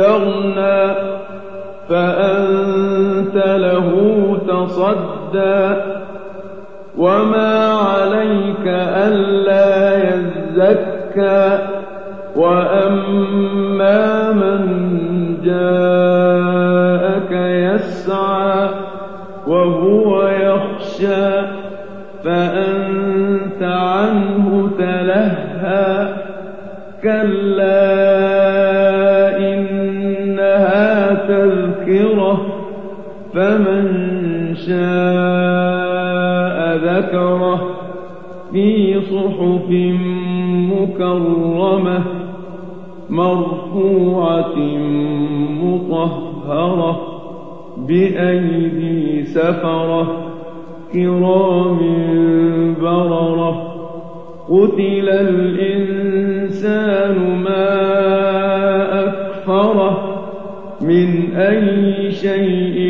[0.00, 0.94] استغنى
[1.88, 3.88] فأنت له
[4.48, 5.76] تصدى
[6.98, 11.58] وما عليك ألا يزكى
[12.36, 14.60] وأما من
[15.44, 18.68] جاءك يسعى
[19.46, 21.46] وهو يخشى
[22.24, 26.08] فأنت عنه تلهى
[27.02, 28.69] كلا
[33.34, 33.84] فمن
[34.54, 34.90] شاء
[36.76, 37.60] ذكره
[38.52, 39.70] في صحف
[40.72, 42.02] مكرمة
[43.10, 44.56] مرفوعة
[45.62, 47.00] مطهرة
[47.76, 50.30] بأيدي سفرة
[50.92, 51.78] كرام
[52.80, 53.70] بررة
[54.48, 56.60] قتل الإنسان
[57.44, 57.90] ما
[59.04, 60.20] أكفره
[60.80, 62.89] من أي شيء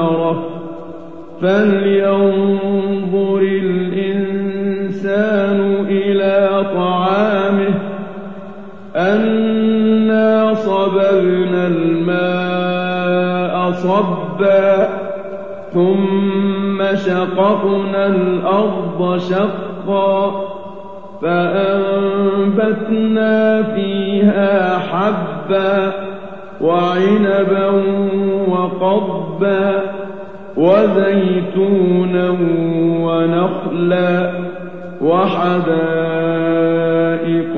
[0.00, 0.44] أمره
[1.42, 4.44] فلينظر الإنسان
[5.88, 7.74] إلى طعامه.
[8.96, 13.04] أنا صببنا الماء
[13.70, 14.88] صبا
[15.74, 20.44] ثم شققنا الأرض شقا
[21.22, 22.82] فأنبتنا
[23.62, 25.92] فيها حبا
[26.60, 27.68] وعنبا
[28.48, 29.82] وقضبا
[30.56, 32.30] وزيتونا
[33.00, 34.30] ونخلا
[35.02, 36.34] وحدائق